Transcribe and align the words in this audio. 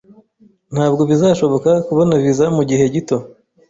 Ntabwo 0.73 1.01
bizashoboka 1.09 1.71
kubona 1.87 2.13
visa 2.23 2.45
mugihe 2.55 2.85
gito. 2.93 3.17